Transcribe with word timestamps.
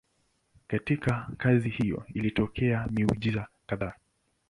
Katika 0.67 1.27
kazi 1.37 1.69
hiyo 1.69 2.05
ilitokea 2.13 2.87
miujiza 2.91 3.47
kadhaa. 3.65 3.93